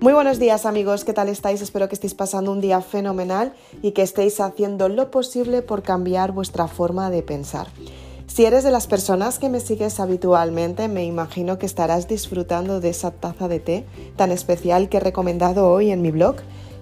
Muy 0.00 0.12
buenos 0.12 0.38
días 0.38 0.64
amigos, 0.64 1.04
¿qué 1.04 1.12
tal 1.12 1.28
estáis? 1.28 1.60
Espero 1.60 1.88
que 1.88 1.96
estéis 1.96 2.14
pasando 2.14 2.52
un 2.52 2.60
día 2.60 2.80
fenomenal 2.82 3.52
y 3.82 3.90
que 3.90 4.02
estéis 4.02 4.38
haciendo 4.38 4.88
lo 4.88 5.10
posible 5.10 5.60
por 5.60 5.82
cambiar 5.82 6.30
vuestra 6.30 6.68
forma 6.68 7.10
de 7.10 7.24
pensar. 7.24 7.66
Si 8.28 8.44
eres 8.44 8.62
de 8.62 8.70
las 8.70 8.86
personas 8.86 9.40
que 9.40 9.48
me 9.48 9.58
sigues 9.58 9.98
habitualmente, 9.98 10.86
me 10.86 11.04
imagino 11.04 11.58
que 11.58 11.66
estarás 11.66 12.06
disfrutando 12.06 12.78
de 12.78 12.90
esa 12.90 13.10
taza 13.10 13.48
de 13.48 13.58
té 13.58 13.86
tan 14.14 14.30
especial 14.30 14.88
que 14.88 14.98
he 14.98 15.00
recomendado 15.00 15.68
hoy 15.68 15.90
en 15.90 16.00
mi 16.00 16.12
blog. 16.12 16.36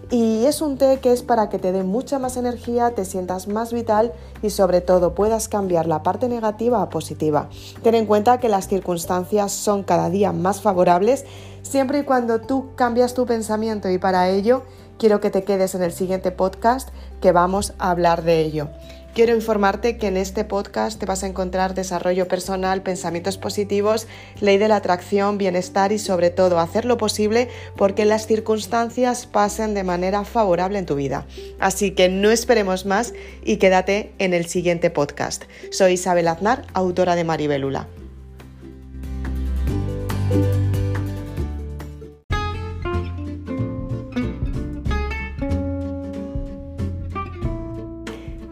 Y 0.09 0.45
es 0.45 0.61
un 0.61 0.79
té 0.79 1.01
que 1.01 1.11
es 1.11 1.23
para 1.23 1.49
que 1.49 1.59
te 1.59 1.73
dé 1.73 1.83
mucha 1.83 2.21
más 2.21 2.37
energía, 2.37 2.95
te 2.95 3.05
sientas 3.05 3.49
más 3.49 3.73
vital 3.73 4.13
y 4.41 4.51
sobre 4.51 4.81
todo 4.81 5.17
puedas 5.17 5.49
cambiar 5.49 5.87
la 5.87 6.05
parte 6.05 6.29
negativa 6.29 6.81
a 6.81 6.91
positiva. 6.91 7.49
Ten 7.83 7.97
en 7.97 8.07
cuenta 8.07 8.39
que 8.39 8.49
las 8.49 8.69
circunstancias 8.69 9.51
son 9.51 9.83
cada 9.83 10.09
día 10.09 10.31
más 10.31 10.61
favorables 10.61 11.25
siempre 11.67 11.99
y 11.99 12.03
cuando 12.05 12.41
tú 12.41 12.75
cambias 12.77 13.15
tu 13.15 13.27
pensamiento 13.27 13.91
y 13.91 13.99
para 13.99 14.29
ello 14.31 14.63
quiero 14.99 15.21
que 15.21 15.31
te 15.31 15.45
quedes 15.45 15.75
en 15.75 15.83
el 15.83 15.93
siguiente 15.93 16.31
podcast 16.31 16.89
que 17.21 17.33
vamos 17.33 17.75
a 17.79 17.91
hablar 17.91 18.23
de 18.23 18.41
ello. 18.41 18.69
Quiero 19.15 19.35
informarte 19.35 19.97
que 19.97 20.09
en 20.09 20.19
este 20.19 20.45
podcast 20.45 21.01
te 21.01 21.07
vas 21.07 21.23
a 21.23 21.27
encontrar 21.27 21.75
desarrollo 21.75 22.29
personal, 22.29 22.83
pensamientos 22.83 23.39
positivos, 23.39 24.07
ley 24.41 24.59
de 24.59 24.69
la 24.69 24.77
atracción, 24.77 25.39
bienestar 25.39 25.91
y 25.91 25.99
sobre 25.99 26.29
todo 26.29 26.59
hacer 26.61 26.85
lo 26.85 26.99
posible 26.99 27.49
porque 27.77 28.05
las 28.05 28.27
circunstancias 28.27 29.25
pasen 29.25 29.73
de 29.73 29.85
manera 29.85 30.25
favorable 30.25 30.79
en 30.79 30.85
tu 30.85 30.97
vida. 30.97 31.27
Así 31.61 31.93
que 31.93 32.11
no 32.11 32.31
esperemos 32.31 32.85
más 32.85 33.15
y 33.43 33.57
quédate 33.57 34.13
en 34.19 34.35
el 34.35 34.45
siguiente 34.47 34.91
podcast. 34.91 35.45
Soy 35.71 35.93
Isabel 35.93 36.29
Aznar, 36.29 36.67
autora 36.75 37.17
de 37.17 37.25
Maribelula. 37.25 37.89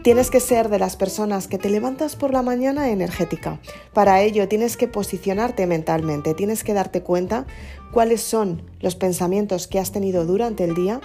Tienes 0.05 0.29
que 0.29 0.39
ser 0.39 0.69
de 0.69 0.77
las 0.77 0.97
personas 0.97 1.47
que 1.47 1.57
te 1.57 1.67
levantas 1.67 2.15
por 2.15 2.31
la 2.31 2.43
mañana 2.43 2.91
energética. 2.91 3.59
Para 3.91 4.21
ello 4.21 4.47
tienes 4.47 4.77
que 4.77 4.87
posicionarte 4.87 5.65
mentalmente, 5.65 6.35
tienes 6.35 6.63
que 6.63 6.75
darte 6.75 7.01
cuenta 7.01 7.47
cuáles 7.91 8.21
son 8.21 8.61
los 8.81 8.95
pensamientos 8.95 9.65
que 9.67 9.79
has 9.79 9.91
tenido 9.91 10.27
durante 10.27 10.63
el 10.63 10.75
día, 10.75 11.01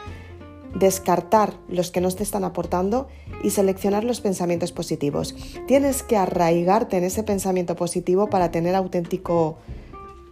descartar 0.75 1.55
los 1.67 1.91
que 1.91 2.03
no 2.03 2.11
te 2.11 2.23
están 2.23 2.45
aportando 2.45 3.09
y 3.43 3.53
seleccionar 3.53 4.05
los 4.05 4.21
pensamientos 4.21 4.71
positivos. 4.71 5.35
Tienes 5.67 6.03
que 6.03 6.19
arraigarte 6.19 6.99
en 6.99 7.05
ese 7.05 7.23
pensamiento 7.23 7.77
positivo 7.77 8.29
para 8.29 8.51
tener 8.51 8.75
auténtico 8.75 9.57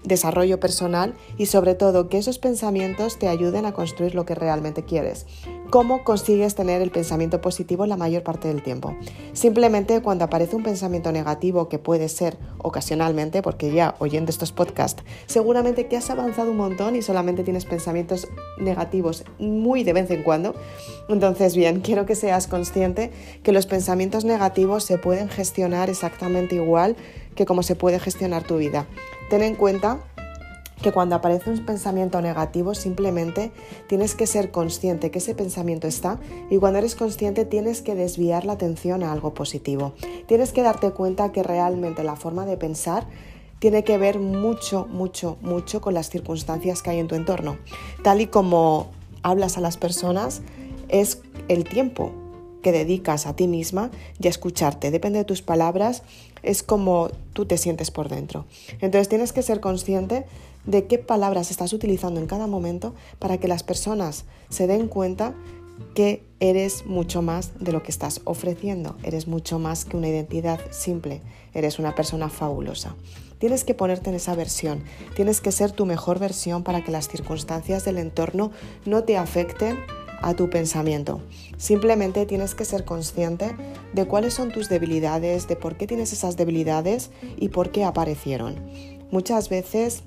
desarrollo 0.05 0.61
personal 0.61 1.15
y 1.39 1.47
sobre 1.47 1.75
todo 1.75 2.11
que 2.11 2.19
esos 2.19 2.39
pensamientos 2.39 3.19
te 3.19 3.29
ayuden 3.29 3.65
a 3.65 3.73
construir 3.73 4.15
lo 4.15 4.27
que 4.27 4.35
realmente 4.35 4.85
quieres. 4.85 5.27
¿Cómo 5.71 6.03
consigues 6.03 6.55
tener 6.55 6.81
el 6.81 6.91
pensamiento 6.91 7.43
positivo 7.43 7.85
la 7.85 7.99
mayor 7.99 8.23
parte 8.23 8.49
del 8.49 8.63
tiempo? 8.63 8.97
Simplemente 9.35 10.01
cuando 10.01 10.25
aparece 10.25 10.57
un 10.57 10.63
pensamiento 10.63 11.13
negativo 11.13 11.69
que 11.69 11.79
puede 11.79 12.09
ser 12.09 12.39
ocasionalmente, 12.57 13.43
porque 13.43 13.71
ya 13.71 13.95
oyendo 13.99 14.31
estos 14.31 14.51
podcasts, 14.51 15.03
seguramente 15.27 15.87
que 15.87 15.99
has 15.99 16.09
avanzado 16.09 16.53
un 16.53 16.57
montón 16.57 16.97
y 16.97 17.03
solamente 17.03 17.45
tienes 17.45 17.67
pensamientos 17.67 18.29
negativos 18.59 19.25
muy 19.39 19.85
de 19.85 19.93
vez 19.93 20.11
en 20.11 20.23
cuando. 20.23 20.55
Entonces, 21.11 21.55
bien, 21.55 21.81
quiero 21.81 22.07
que 22.07 22.15
seas 22.15 22.47
consciente 22.47 23.11
que 23.43 23.53
los 23.53 23.67
pensamientos 23.67 24.25
negativos 24.25 24.85
se 24.85 24.97
pueden 24.97 25.29
gestionar 25.29 25.91
exactamente 25.91 26.55
igual 26.55 26.97
que 27.35 27.45
como 27.45 27.63
se 27.63 27.77
puede 27.77 28.01
gestionar 28.01 28.43
tu 28.43 28.57
vida. 28.57 28.87
Ten 29.29 29.43
en 29.43 29.55
cuenta 29.55 29.99
que 30.83 30.93
cuando 30.93 31.17
aparece 31.17 31.51
un 31.51 31.65
pensamiento 31.65 32.21
negativo 32.21 32.75
simplemente 32.75 33.53
tienes 33.89 34.15
que 34.15 34.27
ser 34.27 34.51
consciente 34.51 35.11
que 35.11 35.19
ese 35.19 35.35
pensamiento 35.35 35.87
está 35.87 36.21
y 36.51 36.59
cuando 36.59 36.79
eres 36.79 36.95
consciente 36.95 37.45
tienes 37.45 37.83
que 37.83 37.95
desviar 37.95 38.45
la 38.45 38.55
atención 38.55 39.03
a 39.03 39.13
algo 39.13 39.35
positivo. 39.35 39.95
Tienes 40.27 40.53
que 40.53 40.63
darte 40.63 40.91
cuenta 40.91 41.33
que 41.33 41.43
realmente 41.43 42.05
la 42.05 42.17
forma 42.17 42.47
de 42.47 42.57
pensar 42.57 43.07
tiene 43.59 43.83
que 43.83 43.99
ver 43.99 44.21
mucho, 44.21 44.87
mucho, 44.87 45.37
mucho 45.41 45.81
con 45.81 45.95
las 45.95 46.11
circunstancias 46.11 46.83
que 46.83 46.91
hay 46.91 46.99
en 47.01 47.09
tu 47.09 47.17
entorno. 47.17 47.59
Tal 48.05 48.21
y 48.21 48.27
como 48.27 48.89
hablas 49.23 49.59
a 49.59 49.61
las 49.61 49.77
personas 49.77 50.43
es 50.89 51.21
el 51.49 51.65
tiempo 51.65 52.13
que 52.63 52.73
dedicas 52.73 53.27
a 53.27 53.37
ti 53.37 53.47
misma 53.47 53.91
y 54.21 54.27
a 54.27 54.31
escucharte. 54.31 54.91
Depende 54.91 55.19
de 55.19 55.25
tus 55.25 55.43
palabras, 55.43 56.03
es 56.43 56.63
como 56.63 57.11
tú 57.33 57.47
te 57.47 57.57
sientes 57.57 57.91
por 57.91 58.09
dentro. 58.09 58.47
Entonces 58.81 59.09
tienes 59.09 59.33
que 59.33 59.43
ser 59.43 59.61
consciente 59.61 60.27
de 60.69 60.87
qué 60.87 60.99
palabras 60.99 61.51
estás 61.51 61.73
utilizando 61.73 62.21
en 62.21 62.27
cada 62.27 62.47
momento 62.47 62.95
para 63.19 63.39
que 63.39 63.49
las 63.49 63.63
personas 63.63 64.27
se 64.51 64.67
den 64.67 64.87
cuenta 64.87 65.35
que 65.95 66.23
eres 66.41 66.85
mucho 66.85 67.23
más 67.23 67.53
de 67.59 67.73
lo 67.73 67.83
que 67.83 67.91
estás 67.91 68.21
ofreciendo, 68.25 68.97
eres 69.03 69.27
mucho 69.27 69.59
más 69.59 69.87
que 69.87 69.97
una 69.97 70.09
identidad 70.09 70.61
simple, 70.71 71.23
eres 71.55 71.79
una 71.79 71.95
persona 71.95 72.29
fabulosa. 72.29 72.97
Tienes 73.39 73.65
que 73.65 73.73
ponerte 73.73 74.11
en 74.11 74.17
esa 74.17 74.35
versión, 74.35 74.83
tienes 75.17 75.41
que 75.41 75.53
ser 75.53 75.73
tu 75.73 75.87
mejor 75.87 76.19
versión 76.19 76.63
para 76.65 76.85
que 76.85 76.93
las 76.93 77.09
circunstancias 77.09 77.87
del 77.87 77.97
entorno 77.97 78.51
no 78.85 79.05
te 79.05 79.17
afecten 79.17 79.79
a 80.21 80.35
tu 80.35 80.51
pensamiento. 80.51 81.23
Simplemente 81.57 82.27
tienes 82.27 82.55
que 82.55 82.67
ser 82.67 82.85
consciente 82.85 83.57
de 83.95 84.07
cuáles 84.07 84.35
son 84.35 84.53
tus 84.53 84.69
debilidades, 84.69 85.49
de 85.49 85.57
por 85.57 85.77
qué 85.77 85.87
tienes 85.87 86.13
esas 86.13 86.37
debilidades 86.37 87.11
y 87.39 87.49
por 87.49 87.71
qué 87.71 87.85
aparecieron. 87.85 88.57
Muchas 89.11 89.49
veces 89.49 90.03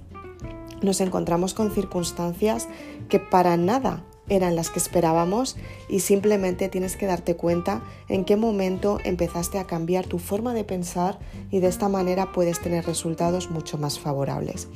nos 0.82 1.02
encontramos 1.02 1.54
con 1.54 1.72
circunstancias 1.72 2.68
que 3.10 3.20
para 3.20 3.58
nada 3.58 4.04
eran 4.30 4.56
las 4.56 4.70
que 4.70 4.80
esperábamos 4.80 5.58
y 5.90 6.00
simplemente 6.00 6.70
tienes 6.70 6.96
que 6.96 7.06
darte 7.06 7.36
cuenta 7.36 7.84
en 8.08 8.24
qué 8.24 8.38
momento 8.38 9.00
empezaste 9.04 9.60
a 9.60 9.68
cambiar 9.68 10.06
tu 10.06 10.20
forma 10.20 10.54
de 10.54 10.64
pensar 10.64 11.20
y 11.50 11.60
de 11.60 11.68
esta 11.68 11.90
manera 11.90 12.32
puedes 12.32 12.62
tener 12.62 12.86
resultados 12.86 13.52
mucho 13.52 13.78
más 13.78 14.00
favorables. 14.00 14.70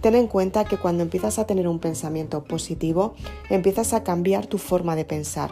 Ten 0.00 0.14
en 0.14 0.26
cuenta 0.26 0.64
que 0.64 0.78
cuando 0.78 1.02
empiezas 1.02 1.38
a 1.38 1.46
tener 1.46 1.68
un 1.68 1.78
pensamiento 1.78 2.42
positivo, 2.44 3.14
empiezas 3.50 3.92
a 3.92 4.02
cambiar 4.02 4.46
tu 4.46 4.58
forma 4.58 4.96
de 4.96 5.04
pensar. 5.04 5.50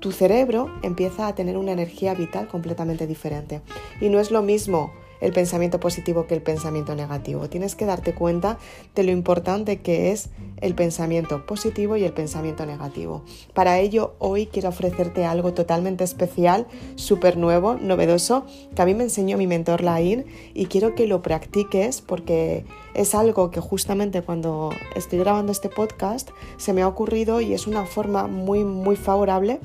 Tu 0.00 0.10
cerebro 0.10 0.68
empieza 0.82 1.28
a 1.28 1.34
tener 1.34 1.56
una 1.56 1.72
energía 1.72 2.12
vital 2.14 2.48
completamente 2.48 3.06
diferente. 3.06 3.62
Y 4.00 4.08
no 4.08 4.18
es 4.18 4.32
lo 4.32 4.42
mismo 4.42 4.90
el 5.22 5.32
pensamiento 5.32 5.80
positivo 5.80 6.26
que 6.26 6.34
el 6.34 6.42
pensamiento 6.42 6.94
negativo. 6.94 7.48
Tienes 7.48 7.74
que 7.74 7.86
darte 7.86 8.12
cuenta 8.12 8.58
de 8.94 9.04
lo 9.04 9.12
importante 9.12 9.80
que 9.80 10.10
es 10.10 10.28
el 10.60 10.74
pensamiento 10.74 11.46
positivo 11.46 11.96
y 11.96 12.04
el 12.04 12.12
pensamiento 12.12 12.66
negativo. 12.66 13.22
Para 13.54 13.78
ello, 13.78 14.14
hoy 14.18 14.46
quiero 14.46 14.68
ofrecerte 14.68 15.24
algo 15.24 15.54
totalmente 15.54 16.04
especial, 16.04 16.66
súper 16.96 17.36
nuevo, 17.36 17.74
novedoso, 17.74 18.44
que 18.74 18.82
a 18.82 18.84
mí 18.84 18.94
me 18.94 19.04
enseñó 19.04 19.38
mi 19.38 19.46
mentor 19.46 19.82
Lain 19.82 20.26
y 20.54 20.66
quiero 20.66 20.94
que 20.94 21.06
lo 21.06 21.22
practiques 21.22 22.02
porque 22.02 22.64
es 22.94 23.14
algo 23.14 23.50
que 23.50 23.60
justamente 23.60 24.22
cuando 24.22 24.70
estoy 24.96 25.20
grabando 25.20 25.52
este 25.52 25.68
podcast 25.68 26.30
se 26.56 26.72
me 26.72 26.82
ha 26.82 26.88
ocurrido 26.88 27.40
y 27.40 27.54
es 27.54 27.68
una 27.68 27.86
forma 27.86 28.26
muy, 28.26 28.64
muy 28.64 28.96
favorable 28.96 29.60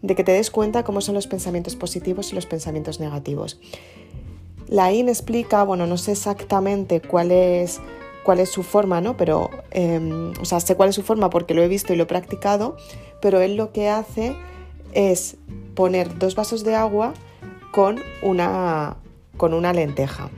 de 0.00 0.14
que 0.14 0.24
te 0.24 0.32
des 0.32 0.50
cuenta 0.50 0.82
cómo 0.82 1.00
son 1.00 1.14
los 1.14 1.26
pensamientos 1.26 1.76
positivos 1.76 2.32
y 2.32 2.34
los 2.34 2.46
pensamientos 2.46 3.00
negativos. 3.00 3.58
La 4.74 4.92
IN 4.92 5.08
explica, 5.08 5.62
bueno, 5.62 5.86
no 5.86 5.96
sé 5.96 6.10
exactamente 6.10 7.00
cuál 7.00 7.30
es, 7.30 7.80
cuál 8.24 8.40
es 8.40 8.50
su 8.50 8.64
forma, 8.64 9.00
¿no? 9.00 9.16
Pero, 9.16 9.48
em, 9.70 10.32
o 10.40 10.44
sea, 10.44 10.58
sé 10.58 10.74
cuál 10.74 10.88
es 10.88 10.96
su 10.96 11.04
forma 11.04 11.30
porque 11.30 11.54
lo 11.54 11.62
he 11.62 11.68
visto 11.68 11.92
y 11.92 11.96
lo 11.96 12.02
he 12.02 12.06
practicado, 12.06 12.76
pero 13.22 13.40
él 13.40 13.54
lo 13.54 13.70
que 13.70 13.88
hace 13.88 14.36
es 14.92 15.36
poner 15.76 16.18
dos 16.18 16.34
vasos 16.34 16.64
de 16.64 16.74
agua 16.74 17.14
con 17.70 18.00
una, 18.20 18.96
con 19.36 19.54
una 19.54 19.72
lenteja. 19.72 20.28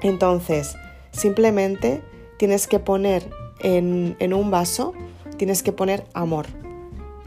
Entonces, 0.00 0.76
simplemente 1.10 2.04
tienes 2.36 2.68
que 2.68 2.78
poner 2.78 3.28
en, 3.58 4.14
en 4.20 4.32
un 4.32 4.52
vaso, 4.52 4.92
tienes 5.38 5.64
que 5.64 5.72
poner 5.72 6.06
amor. 6.14 6.46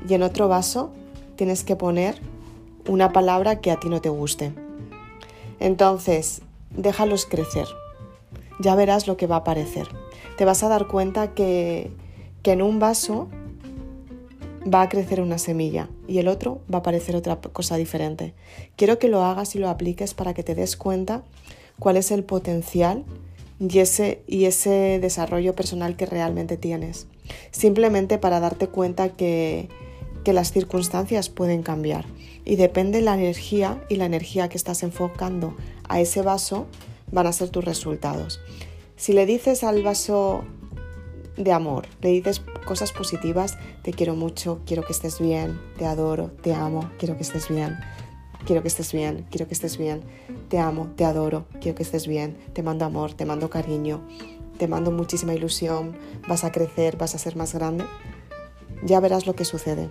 Y 0.07 0.13
en 0.13 0.23
otro 0.23 0.47
vaso 0.47 0.89
tienes 1.35 1.65
que 1.65 1.75
poner 1.75 2.21
una 2.87 3.11
palabra 3.11 3.59
que 3.59 3.71
a 3.71 3.75
ti 3.77 3.89
no 3.89 3.99
te 3.99 4.07
guste. 4.07 4.53
Entonces, 5.59 6.41
déjalos 6.71 7.25
crecer. 7.25 7.67
Ya 8.59 8.75
verás 8.75 9.07
lo 9.07 9.17
que 9.17 9.27
va 9.27 9.35
a 9.35 9.39
aparecer. 9.39 9.87
Te 10.37 10.45
vas 10.45 10.63
a 10.63 10.69
dar 10.69 10.87
cuenta 10.87 11.33
que, 11.33 11.91
que 12.43 12.51
en 12.51 12.61
un 12.61 12.79
vaso 12.79 13.27
va 14.73 14.81
a 14.81 14.89
crecer 14.89 15.21
una 15.21 15.37
semilla 15.37 15.89
y 16.07 16.17
el 16.19 16.27
otro 16.27 16.61
va 16.71 16.77
a 16.77 16.81
aparecer 16.81 17.15
otra 17.15 17.37
cosa 17.37 17.77
diferente. 17.77 18.33
Quiero 18.75 18.99
que 18.99 19.07
lo 19.07 19.23
hagas 19.23 19.55
y 19.55 19.59
lo 19.59 19.69
apliques 19.69 20.13
para 20.13 20.33
que 20.33 20.43
te 20.43 20.55
des 20.55 20.75
cuenta 20.75 21.23
cuál 21.79 21.97
es 21.97 22.11
el 22.11 22.23
potencial 22.23 23.05
y 23.59 23.79
ese, 23.79 24.21
y 24.27 24.45
ese 24.45 24.99
desarrollo 25.01 25.55
personal 25.55 25.95
que 25.95 26.05
realmente 26.05 26.57
tienes. 26.57 27.07
Simplemente 27.51 28.17
para 28.17 28.39
darte 28.39 28.67
cuenta 28.67 29.09
que, 29.09 29.69
que 30.27 30.33
las 30.33 30.51
circunstancias 30.51 31.29
pueden 31.29 31.63
cambiar 31.63 32.03
y 32.43 32.57
depende 32.57 32.99
la 32.99 33.13
energía 33.13 33.81
y 33.87 33.95
la 33.95 34.03
energía 34.03 34.49
que 34.49 34.57
estás 34.57 34.83
enfocando 34.83 35.55
a 35.87 36.01
ese 36.01 36.21
vaso 36.21 36.67
van 37.09 37.27
a 37.27 37.31
ser 37.31 37.47
tus 37.47 37.63
resultados. 37.63 38.41
Si 38.97 39.13
le 39.13 39.25
dices 39.25 39.63
al 39.63 39.83
vaso 39.83 40.43
de 41.37 41.53
amor, 41.53 41.87
le 42.01 42.09
dices 42.09 42.41
cosas 42.65 42.91
positivas, 42.91 43.57
te 43.83 43.93
quiero 43.93 44.15
mucho, 44.17 44.59
quiero 44.65 44.83
que 44.83 44.91
estés 44.91 45.21
bien, 45.21 45.61
te 45.77 45.85
adoro, 45.85 46.31
te 46.41 46.53
amo, 46.53 46.91
quiero 46.99 47.15
que 47.15 47.23
estés 47.23 47.47
bien, 47.47 47.77
quiero 48.45 48.61
que 48.61 48.67
estés 48.67 48.91
bien, 48.91 49.25
quiero 49.31 49.47
que 49.47 49.53
estés 49.53 49.77
bien, 49.77 50.01
te 50.49 50.59
amo, 50.59 50.89
te 50.97 51.05
adoro, 51.05 51.45
quiero 51.61 51.77
que 51.77 51.83
estés 51.83 52.05
bien, 52.05 52.35
te 52.51 52.63
mando 52.63 52.83
amor, 52.83 53.13
te 53.13 53.23
mando 53.23 53.49
cariño, 53.49 54.05
te 54.57 54.67
mando 54.67 54.91
muchísima 54.91 55.33
ilusión, 55.33 55.95
vas 56.27 56.43
a 56.43 56.51
crecer, 56.51 56.97
vas 56.97 57.15
a 57.15 57.17
ser 57.17 57.37
más 57.37 57.53
grande, 57.53 57.85
ya 58.83 58.99
verás 58.99 59.25
lo 59.25 59.33
que 59.33 59.45
sucede. 59.45 59.89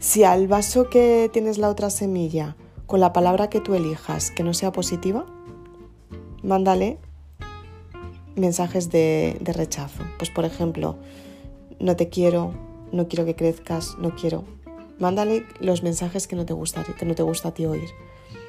Si 0.00 0.24
al 0.24 0.48
vaso 0.48 0.88
que 0.88 1.28
tienes 1.30 1.58
la 1.58 1.68
otra 1.68 1.90
semilla, 1.90 2.56
con 2.86 3.00
la 3.00 3.12
palabra 3.12 3.50
que 3.50 3.60
tú 3.60 3.74
elijas, 3.74 4.30
que 4.30 4.42
no 4.42 4.54
sea 4.54 4.72
positiva, 4.72 5.26
mándale 6.42 6.98
mensajes 8.34 8.90
de, 8.90 9.38
rechazo. 9.44 10.02
Pues 10.16 10.30
por 10.30 10.46
ejemplo, 10.46 10.96
no 11.78 11.96
te 11.96 12.08
quiero, 12.08 12.54
no 12.92 13.08
quiero 13.08 13.26
que 13.26 13.36
crezcas, 13.36 13.98
no 13.98 14.14
quiero. 14.16 14.44
Mándale 14.98 15.44
los 15.60 15.82
mensajes 15.82 16.26
que 16.26 16.34
no 16.34 16.46
te 16.46 16.54
gusta, 16.54 16.82
que 16.82 17.04
no 17.04 17.14
te 17.14 17.22
gusta 17.22 17.48
a 17.48 17.54
ti 17.54 17.66
oír. 17.66 17.90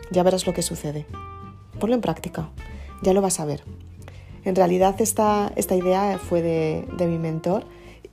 Ya 0.10 0.24
verás 0.24 0.48
lo 0.48 0.54
que 0.54 0.62
sucede. 0.62 1.06
Ponlo 1.82 1.96
en 1.96 2.02
práctica, 2.02 2.50
ya 3.04 3.12
lo 3.12 3.22
vas 3.22 3.42
a 3.42 3.46
ver. 3.46 3.66
En 4.46 4.56
realidad 4.56 4.96
esta, 5.02 5.52
esta 5.58 5.76
idea 5.76 6.18
fue 6.18 6.42
de, 6.42 6.88
de 6.98 7.08
mi 7.08 7.18
mentor 7.18 7.66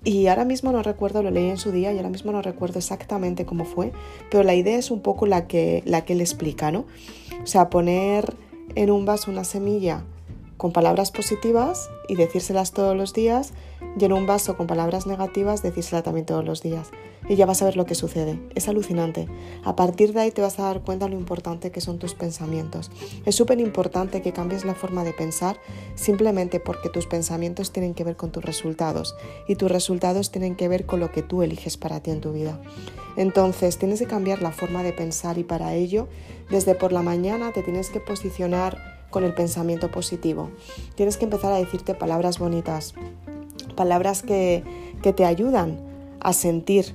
y 0.04 0.26
ahora 0.28 0.44
mismo 0.44 0.72
no 0.72 0.82
recuerdo, 0.82 1.22
lo 1.22 1.30
leí 1.30 1.48
en 1.50 1.58
su 1.58 1.72
día 1.72 1.92
y 1.92 1.96
ahora 1.96 2.08
mismo 2.08 2.32
no 2.32 2.40
recuerdo 2.42 2.78
exactamente 2.78 3.44
cómo 3.44 3.64
fue, 3.64 3.92
pero 4.30 4.44
la 4.44 4.54
idea 4.54 4.78
es 4.78 4.90
un 4.90 5.00
poco 5.00 5.26
la 5.26 5.46
que, 5.46 5.82
la 5.84 6.04
que 6.04 6.12
él 6.12 6.20
explica, 6.20 6.70
¿no? 6.70 6.86
O 7.42 7.46
sea, 7.46 7.68
poner 7.68 8.34
en 8.74 8.90
un 8.90 9.04
vaso 9.04 9.30
una 9.30 9.44
semilla 9.44 10.04
con 10.56 10.72
palabras 10.72 11.10
positivas 11.10 11.88
y 12.08 12.16
decírselas 12.16 12.72
todos 12.72 12.96
los 12.96 13.14
días 13.14 13.52
y 13.98 14.04
en 14.04 14.12
un 14.12 14.26
vaso 14.26 14.56
con 14.56 14.66
palabras 14.66 15.06
negativas 15.06 15.62
decírsela 15.62 16.02
también 16.02 16.26
todos 16.26 16.44
los 16.44 16.62
días. 16.62 16.90
Y 17.28 17.36
ya 17.36 17.46
vas 17.46 17.62
a 17.62 17.64
ver 17.64 17.76
lo 17.76 17.86
que 17.86 17.94
sucede. 17.94 18.38
Es 18.54 18.68
alucinante. 18.68 19.28
A 19.64 19.76
partir 19.76 20.12
de 20.12 20.20
ahí 20.20 20.30
te 20.30 20.42
vas 20.42 20.58
a 20.58 20.64
dar 20.64 20.82
cuenta 20.82 21.08
lo 21.08 21.16
importante 21.16 21.70
que 21.70 21.80
son 21.80 21.98
tus 21.98 22.14
pensamientos. 22.14 22.90
Es 23.24 23.34
súper 23.34 23.60
importante 23.60 24.22
que 24.22 24.32
cambies 24.32 24.64
la 24.64 24.74
forma 24.74 25.04
de 25.04 25.12
pensar 25.12 25.58
simplemente 25.94 26.60
porque 26.60 26.88
tus 26.88 27.06
pensamientos 27.06 27.72
tienen 27.72 27.94
que 27.94 28.04
ver 28.04 28.16
con 28.16 28.30
tus 28.30 28.44
resultados 28.44 29.14
y 29.46 29.56
tus 29.56 29.70
resultados 29.70 30.30
tienen 30.30 30.56
que 30.56 30.68
ver 30.68 30.86
con 30.86 31.00
lo 31.00 31.10
que 31.10 31.22
tú 31.22 31.42
eliges 31.42 31.76
para 31.76 32.00
ti 32.00 32.10
en 32.10 32.20
tu 32.20 32.32
vida. 32.32 32.60
Entonces 33.16 33.78
tienes 33.78 33.98
que 33.98 34.06
cambiar 34.06 34.42
la 34.42 34.52
forma 34.52 34.82
de 34.82 34.92
pensar 34.92 35.38
y 35.38 35.44
para 35.44 35.74
ello 35.74 36.08
desde 36.50 36.74
por 36.74 36.92
la 36.92 37.02
mañana 37.02 37.52
te 37.52 37.62
tienes 37.62 37.90
que 37.90 38.00
posicionar 38.00 38.78
con 39.10 39.24
el 39.24 39.34
pensamiento 39.34 39.90
positivo. 39.90 40.50
Tienes 40.94 41.16
que 41.16 41.24
empezar 41.24 41.52
a 41.52 41.56
decirte 41.56 41.94
palabras 41.94 42.38
bonitas, 42.38 42.94
palabras 43.74 44.22
que, 44.22 44.62
que 45.02 45.12
te 45.12 45.24
ayudan 45.24 45.80
a 46.20 46.32
sentir 46.32 46.94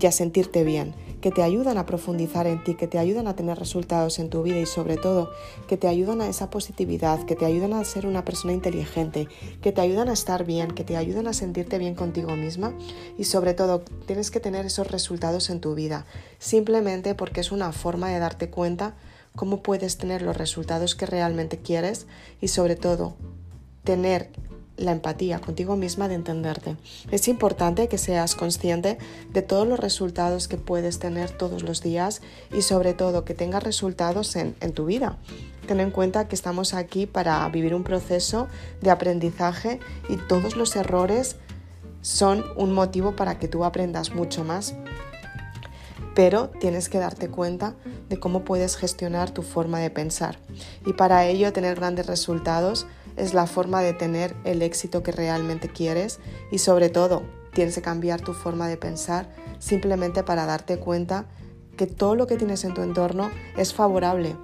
y 0.00 0.06
a 0.06 0.12
sentirte 0.12 0.64
bien, 0.64 0.94
que 1.20 1.30
te 1.30 1.42
ayudan 1.42 1.78
a 1.78 1.86
profundizar 1.86 2.46
en 2.46 2.62
ti, 2.62 2.74
que 2.74 2.86
te 2.86 2.98
ayudan 2.98 3.26
a 3.26 3.34
tener 3.34 3.58
resultados 3.58 4.18
en 4.18 4.30
tu 4.30 4.42
vida 4.42 4.58
y 4.58 4.66
sobre 4.66 4.96
todo 4.96 5.30
que 5.66 5.76
te 5.76 5.88
ayudan 5.88 6.20
a 6.20 6.28
esa 6.28 6.50
positividad, 6.50 7.24
que 7.24 7.36
te 7.36 7.46
ayudan 7.46 7.72
a 7.72 7.84
ser 7.84 8.06
una 8.06 8.24
persona 8.24 8.52
inteligente, 8.52 9.28
que 9.62 9.72
te 9.72 9.80
ayudan 9.80 10.08
a 10.08 10.12
estar 10.12 10.44
bien, 10.44 10.70
que 10.70 10.84
te 10.84 10.96
ayudan 10.96 11.26
a 11.26 11.32
sentirte 11.32 11.78
bien 11.78 11.94
contigo 11.94 12.36
misma 12.36 12.74
y 13.18 13.24
sobre 13.24 13.54
todo 13.54 13.80
tienes 14.06 14.30
que 14.30 14.40
tener 14.40 14.66
esos 14.66 14.90
resultados 14.90 15.50
en 15.50 15.60
tu 15.60 15.74
vida, 15.74 16.06
simplemente 16.38 17.14
porque 17.14 17.40
es 17.40 17.50
una 17.50 17.72
forma 17.72 18.10
de 18.10 18.18
darte 18.18 18.50
cuenta 18.50 18.94
cómo 19.34 19.62
puedes 19.62 19.98
tener 19.98 20.22
los 20.22 20.36
resultados 20.36 20.94
que 20.94 21.06
realmente 21.06 21.58
quieres 21.58 22.06
y 22.40 22.48
sobre 22.48 22.76
todo 22.76 23.16
tener 23.84 24.30
la 24.76 24.92
empatía 24.92 25.40
contigo 25.40 25.76
misma 25.76 26.08
de 26.08 26.14
entenderte. 26.14 26.76
Es 27.10 27.28
importante 27.28 27.88
que 27.88 27.98
seas 27.98 28.34
consciente 28.34 28.98
de 29.32 29.42
todos 29.42 29.66
los 29.66 29.80
resultados 29.80 30.48
que 30.48 30.56
puedes 30.56 30.98
tener 30.98 31.30
todos 31.30 31.62
los 31.62 31.82
días 31.82 32.22
y 32.52 32.62
sobre 32.62 32.94
todo 32.94 33.24
que 33.24 33.34
tengas 33.34 33.62
resultados 33.62 34.36
en, 34.36 34.54
en, 34.60 34.72
tu 34.72 34.86
vida. 34.86 35.18
Ten 35.66 35.80
en 35.80 35.90
cuenta 35.90 36.28
que 36.28 36.34
estamos 36.34 36.74
aquí 36.74 37.06
para 37.06 37.48
vivir 37.48 37.74
un 37.74 37.84
proceso 37.84 38.48
de 38.80 38.90
aprendizaje 38.90 39.80
y 40.08 40.16
todos 40.16 40.56
los 40.56 40.76
errores 40.76 41.36
son 42.02 42.44
un 42.56 42.72
motivo 42.72 43.16
para 43.16 43.38
que 43.38 43.48
tú 43.48 43.64
aprendas 43.64 44.14
mucho 44.14 44.44
más 44.44 44.74
pero 46.16 46.48
tienes 46.48 46.88
que 46.88 46.98
darte 46.98 47.28
cuenta 47.28 47.74
de 48.08 48.18
cómo 48.18 48.42
puedes 48.42 48.76
gestionar 48.76 49.30
tu 49.32 49.42
forma 49.42 49.80
de 49.80 49.90
pensar. 49.90 50.38
Y 50.86 50.94
para 50.94 51.26
ello 51.26 51.52
tener 51.52 51.76
grandes 51.76 52.06
resultados 52.06 52.86
es 53.16 53.34
la 53.34 53.46
forma 53.46 53.80
de 53.82 53.92
tener 53.92 54.34
el 54.44 54.62
éxito 54.62 55.02
que 55.02 55.12
realmente 55.12 55.68
quieres 55.68 56.20
y 56.50 56.58
sobre 56.58 56.88
todo 56.88 57.22
tienes 57.52 57.74
que 57.74 57.82
cambiar 57.82 58.20
tu 58.20 58.34
forma 58.34 58.68
de 58.68 58.76
pensar 58.76 59.28
simplemente 59.58 60.22
para 60.22 60.46
darte 60.46 60.78
cuenta 60.78 61.26
que 61.76 61.86
todo 61.86 62.14
lo 62.14 62.26
que 62.26 62.36
tienes 62.36 62.64
en 62.64 62.74
tu 62.74 62.82
entorno 62.82 63.30
es 63.56 63.74
favorable 63.74 64.36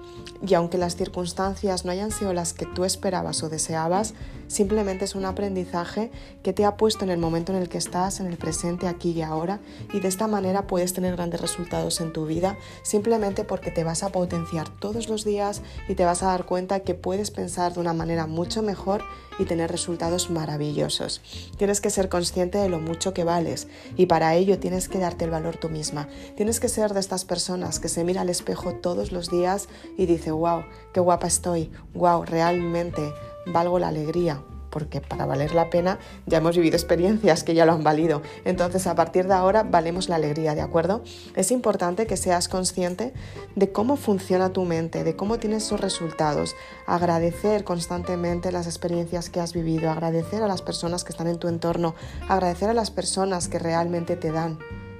y 0.45 0.55
aunque 0.55 0.77
las 0.77 0.97
circunstancias 0.97 1.85
no 1.85 1.93
hayan 1.93 2.11
sido 2.11 2.33
las 2.33 2.53
que 2.53 2.67
tú 2.67 2.85
esperabas 2.85 3.43
o 3.45 3.49
deseabas, 3.49 4.15
simplemente 4.49 5.05
es 5.05 5.15
un 5.15 5.25
aprendizaje 5.25 6.11
que 6.43 6.53
te 6.53 6.65
ha 6.65 6.77
puesto 6.77 7.05
en 7.05 7.11
el 7.11 7.19
momento 7.19 7.53
en 7.53 7.63
el 7.63 7.69
que 7.69 7.79
estás, 7.79 8.19
en 8.19 8.27
el 8.27 8.37
presente, 8.37 8.89
aquí 8.89 9.13
y 9.13 9.23
ahora, 9.23 9.61
y 9.93 10.01
de 10.01 10.09
esta 10.09 10.27
manera 10.27 10.67
puedes 10.67 10.93
tener 10.93 11.15
grandes 11.15 11.41
resultados 11.41 12.01
en 12.01 12.13
tu 12.13 12.27
vida, 12.27 12.57
simplemente 12.83 13.45
porque 13.45 13.71
te 13.71 13.85
vas 13.85 14.03
a 14.03 14.11
potenciar 14.11 14.69
todos 14.69 15.09
los 15.09 15.25
días 15.25 15.63
y 15.89 15.95
te 15.95 16.05
vas 16.05 16.25
a 16.25 16.27
dar 16.27 16.45
cuenta 16.45 16.81
que 16.81 16.95
puedes 16.95 17.31
pensar 17.31 17.75
de 17.75 17.81
una 17.81 17.93
manera 17.93 18.27
mucho 18.27 18.63
mejor 18.63 19.05
y 19.39 19.45
tener 19.45 19.71
resultados 19.71 20.29
maravillosos. 20.29 21.23
Tienes 21.57 21.81
que 21.81 21.91
ser 21.91 22.09
consciente 22.09 22.59
de 22.59 22.69
lo 22.69 22.81
mucho 22.81 23.15
que 23.15 23.25
vales 23.25 23.69
y 23.97 24.07
para 24.07 24.35
ello 24.35 24.59
tienes 24.59 24.89
que 24.89 24.99
darte 24.99 25.25
el 25.25 25.31
valor 25.31 25.57
tú 25.57 25.69
misma. 25.69 26.09
Tienes 26.37 26.61
que 26.61 26.69
ser 26.69 26.93
de 26.93 27.01
estas 27.01 27.22
personas 27.25 27.81
que 27.81 27.89
se 27.89 28.05
mira 28.05 28.23
al 28.23 28.29
espejo 28.29 28.75
todos 28.75 29.13
los 29.13 29.31
días 29.31 29.69
y 29.97 30.07
dice, 30.07 30.31
wow, 30.31 30.65
qué 30.93 31.01
guapa 31.01 31.27
estoy, 31.27 31.71
wow, 31.95 32.25
realmente 32.25 33.13
valgo 33.47 33.79
la 33.79 33.89
alegría, 33.89 34.43
porque 34.73 35.01
para 35.01 35.27
valer 35.27 35.55
la 35.55 35.71
pena 35.71 35.99
ya 36.27 36.39
hemos 36.39 36.57
vivido 36.57 36.77
experiencias 36.77 37.45
que 37.45 37.55
ya 37.55 37.67
lo 37.67 37.73
han 37.73 37.85
valido. 37.85 38.23
Entonces, 38.45 38.87
a 38.87 38.95
partir 38.95 39.29
de 39.29 39.35
ahora, 39.35 39.63
valemos 39.63 40.09
la 40.09 40.17
alegría, 40.17 40.55
¿de 40.55 40.63
acuerdo? 40.63 41.05
Es 41.37 41.53
importante 41.53 42.07
que 42.07 42.17
seas 42.17 42.49
consciente 42.49 43.13
de 43.55 43.71
cómo 43.71 43.97
funciona 43.97 44.53
tu 44.53 44.65
mente, 44.65 45.05
de 45.05 45.15
cómo 45.15 45.39
tienes 45.39 45.65
esos 45.65 45.81
resultados. 45.81 46.57
Agradecer 46.87 47.65
constantemente 47.65 48.51
las 48.51 48.67
experiencias 48.67 49.29
que 49.29 49.41
has 49.41 49.53
vivido, 49.53 49.91
agradecer 49.91 50.43
a 50.43 50.49
las 50.49 50.63
personas 50.63 51.05
que 51.05 51.13
están 51.13 51.29
en 51.29 51.39
tu 51.39 51.49
entorno, 51.49 51.95
agradecer 52.29 52.71
a 52.71 52.75
las 52.75 52.91
personas 52.91 53.49
que 53.49 53.59
realmente 53.59 54.17
te 54.17 54.33
dan 54.33 54.59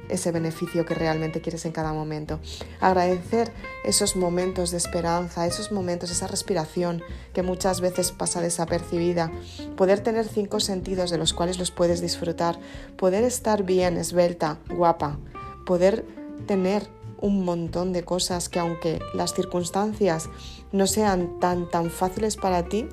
ese 0.09 0.33
beneficio 0.33 0.85
que 0.85 0.95
realmente 0.95 1.41
quieres 1.41 1.65
en 1.65 1.73
cada 1.73 1.93
momento. 1.93 2.41
Agradecer 2.81 3.53
esos 3.85 4.17
momentos 4.17 4.71
de 4.71 4.77
esperanza, 4.77 5.47
esos 5.47 5.73
momentos, 5.73 6.11
esa 6.11 6.27
respiración 6.27 7.03
que 7.33 7.43
muchas 7.43 7.81
veces 7.81 8.13
pasa 8.13 8.41
desapercibida. 8.41 9.31
Poder 9.77 10.01
tener 10.01 10.27
cinco 10.27 10.61
sentidos 10.61 11.11
de 11.11 11.19
los 11.19 11.33
cuales 11.33 11.59
los 11.59 11.71
puedes 11.71 12.01
disfrutar. 12.01 12.59
Poder 12.97 13.25
estar 13.25 13.63
bien, 13.63 13.97
esbelta, 13.97 14.59
guapa. 14.69 15.19
Poder 15.67 16.05
tener 16.47 16.89
un 17.21 17.45
montón 17.45 17.93
de 17.93 18.05
cosas 18.05 18.49
que 18.49 18.59
aunque 18.59 19.01
las 19.15 19.33
circunstancias 19.33 20.29
no 20.73 20.87
sean 20.87 21.39
tan 21.39 21.71
tan 21.71 21.91
fáciles 21.91 22.37
para 22.37 22.65
ti, 22.65 22.89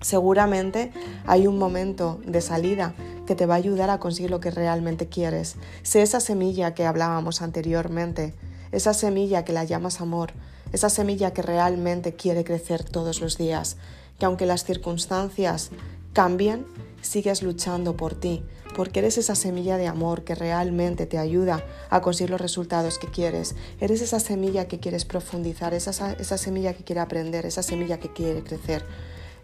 seguramente 0.00 0.92
hay 1.24 1.46
un 1.46 1.58
momento 1.58 2.20
de 2.26 2.40
salida 2.40 2.94
que 3.26 3.34
te 3.34 3.46
va 3.46 3.54
a 3.54 3.58
ayudar 3.58 3.90
a 3.90 3.98
conseguir 3.98 4.30
lo 4.30 4.40
que 4.40 4.50
realmente 4.50 5.08
quieres. 5.08 5.56
Sé 5.82 6.02
esa 6.02 6.20
semilla 6.20 6.74
que 6.74 6.86
hablábamos 6.86 7.42
anteriormente, 7.42 8.34
esa 8.72 8.94
semilla 8.94 9.44
que 9.44 9.52
la 9.52 9.64
llamas 9.64 10.00
amor, 10.00 10.32
esa 10.72 10.90
semilla 10.90 11.32
que 11.32 11.42
realmente 11.42 12.14
quiere 12.14 12.44
crecer 12.44 12.84
todos 12.84 13.20
los 13.20 13.38
días, 13.38 13.76
que 14.18 14.26
aunque 14.26 14.46
las 14.46 14.64
circunstancias 14.64 15.70
cambien, 16.12 16.66
sigues 17.00 17.42
luchando 17.42 17.96
por 17.96 18.14
ti, 18.14 18.42
porque 18.74 19.00
eres 19.00 19.18
esa 19.18 19.34
semilla 19.34 19.76
de 19.76 19.86
amor 19.86 20.24
que 20.24 20.34
realmente 20.34 21.06
te 21.06 21.18
ayuda 21.18 21.64
a 21.90 22.00
conseguir 22.00 22.30
los 22.30 22.40
resultados 22.40 22.98
que 22.98 23.08
quieres. 23.08 23.54
Eres 23.80 24.02
esa 24.02 24.20
semilla 24.20 24.66
que 24.66 24.80
quieres 24.80 25.04
profundizar, 25.04 25.74
esa, 25.74 26.12
esa 26.14 26.38
semilla 26.38 26.74
que 26.74 26.82
quiere 26.82 27.00
aprender, 27.00 27.46
esa 27.46 27.62
semilla 27.62 27.98
que 28.00 28.12
quiere 28.12 28.42
crecer. 28.42 28.84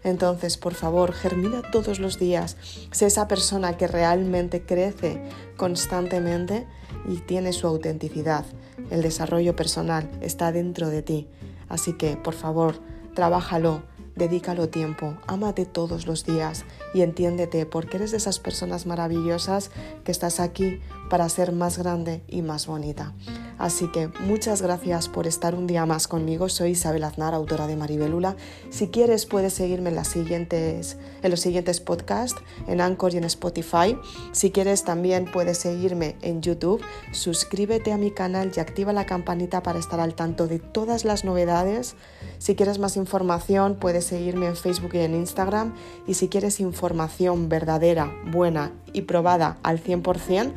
Entonces, 0.03 0.57
por 0.57 0.73
favor, 0.73 1.13
germina 1.13 1.61
todos 1.71 1.99
los 1.99 2.17
días. 2.17 2.57
Sé 2.91 3.05
esa 3.05 3.27
persona 3.27 3.77
que 3.77 3.87
realmente 3.87 4.65
crece 4.65 5.21
constantemente 5.57 6.67
y 7.07 7.17
tiene 7.17 7.53
su 7.53 7.67
autenticidad. 7.67 8.45
El 8.89 9.01
desarrollo 9.01 9.55
personal 9.55 10.09
está 10.21 10.51
dentro 10.51 10.89
de 10.89 11.01
ti. 11.01 11.27
Así 11.69 11.93
que, 11.93 12.17
por 12.17 12.33
favor, 12.33 12.79
trabájalo, 13.13 13.83
dedícalo 14.15 14.69
tiempo, 14.69 15.17
ámate 15.27 15.65
todos 15.65 16.05
los 16.05 16.25
días 16.25 16.65
y 16.93 17.01
entiéndete 17.01 17.65
porque 17.65 17.97
eres 17.97 18.11
de 18.11 18.17
esas 18.17 18.39
personas 18.39 18.85
maravillosas 18.85 19.71
que 20.03 20.11
estás 20.11 20.39
aquí 20.39 20.79
para 21.09 21.29
ser 21.29 21.51
más 21.51 21.77
grande 21.77 22.23
y 22.27 22.41
más 22.41 22.67
bonita. 22.67 23.13
Así 23.61 23.89
que 23.89 24.09
muchas 24.21 24.63
gracias 24.63 25.07
por 25.07 25.27
estar 25.27 25.53
un 25.53 25.67
día 25.67 25.85
más 25.85 26.07
conmigo. 26.07 26.49
Soy 26.49 26.71
Isabel 26.71 27.03
Aznar, 27.03 27.35
autora 27.35 27.67
de 27.67 27.75
Maribelula. 27.75 28.35
Si 28.71 28.87
quieres 28.87 29.27
puedes 29.27 29.53
seguirme 29.53 29.91
en, 29.91 29.95
los 29.97 30.07
siguientes 30.07 31.79
podcasts, 31.79 32.41
en 32.67 32.81
Anchor 32.81 33.13
y 33.13 33.17
en 33.17 33.23
Spotify. 33.25 33.95
Si 34.31 34.49
quieres 34.49 34.83
también 34.83 35.25
puedes 35.25 35.59
seguirme 35.59 36.15
en 36.23 36.41
YouTube. 36.41 36.81
Suscríbete 37.11 37.91
a 37.91 37.97
mi 37.97 38.09
canal 38.09 38.51
y 38.57 38.59
activa 38.59 38.93
la 38.93 39.05
campanita 39.05 39.61
para 39.61 39.77
estar 39.77 39.99
al 39.99 40.15
tanto 40.15 40.47
de 40.47 40.57
todas 40.57 41.05
las 41.05 41.23
novedades. 41.23 41.93
Si 42.39 42.55
quieres 42.55 42.79
más 42.79 42.97
información 42.97 43.75
puedes 43.75 44.05
seguirme 44.05 44.47
en 44.47 44.55
Facebook 44.55 44.95
y 44.95 45.01
en 45.01 45.13
Instagram. 45.13 45.75
Y 46.07 46.15
si 46.15 46.29
quieres 46.29 46.59
información 46.59 47.47
verdadera, 47.47 48.11
buena 48.25 48.71
y 48.91 49.03
probada 49.03 49.59
al 49.61 49.79
100%, 49.83 50.51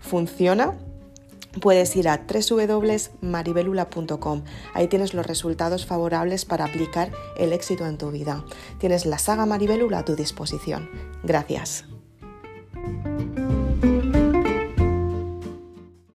funciona 0.00 0.74
puedes 1.60 1.94
ir 1.96 2.08
a 2.08 2.26
www.maribelula.com. 2.26 4.44
Ahí 4.74 4.88
tienes 4.88 5.14
los 5.14 5.26
resultados 5.26 5.86
favorables 5.86 6.44
para 6.44 6.64
aplicar 6.64 7.12
el 7.36 7.52
éxito 7.52 7.86
en 7.86 7.98
tu 7.98 8.10
vida. 8.10 8.44
Tienes 8.78 9.06
la 9.06 9.18
saga 9.18 9.46
Maribelula 9.46 9.98
a 9.98 10.04
tu 10.04 10.16
disposición. 10.16 10.90
Gracias. 11.22 11.84